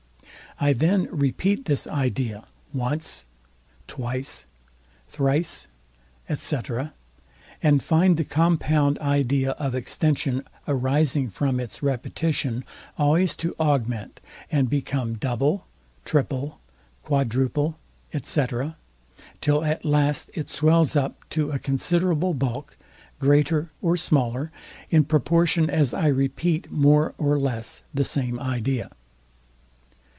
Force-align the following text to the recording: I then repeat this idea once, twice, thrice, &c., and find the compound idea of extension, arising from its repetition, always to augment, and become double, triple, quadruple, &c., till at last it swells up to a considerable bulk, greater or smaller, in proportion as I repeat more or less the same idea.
I 0.63 0.73
then 0.73 1.07
repeat 1.11 1.65
this 1.65 1.87
idea 1.87 2.45
once, 2.71 3.25
twice, 3.87 4.45
thrice, 5.07 5.65
&c., 6.35 6.59
and 7.63 7.81
find 7.81 8.15
the 8.15 8.23
compound 8.23 8.99
idea 8.99 9.51
of 9.51 9.73
extension, 9.73 10.43
arising 10.67 11.29
from 11.29 11.59
its 11.59 11.81
repetition, 11.81 12.63
always 12.95 13.35
to 13.37 13.55
augment, 13.59 14.19
and 14.51 14.69
become 14.69 15.15
double, 15.15 15.65
triple, 16.05 16.59
quadruple, 17.01 17.79
&c., 18.21 18.45
till 19.39 19.63
at 19.65 19.83
last 19.85 20.29
it 20.35 20.47
swells 20.51 20.95
up 20.95 21.27
to 21.31 21.49
a 21.49 21.57
considerable 21.59 22.35
bulk, 22.35 22.77
greater 23.19 23.71
or 23.81 23.97
smaller, 23.97 24.51
in 24.91 25.05
proportion 25.05 25.71
as 25.71 25.91
I 25.95 26.05
repeat 26.07 26.69
more 26.71 27.15
or 27.17 27.39
less 27.39 27.81
the 27.95 28.05
same 28.05 28.39
idea. 28.39 28.91